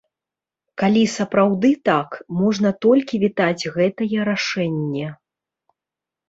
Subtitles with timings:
[0.81, 2.09] Калі сапраўды так,
[2.39, 5.05] можна толькі вітаць гэтае рашэнне.